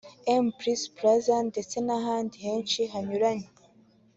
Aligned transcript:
M 0.43 0.45
Peace 0.59 0.87
plaza 0.97 1.35
ndetse 1.49 1.77
n'ahandi 1.85 2.35
henshi 2.45 2.81
hanyuranye 2.93 3.47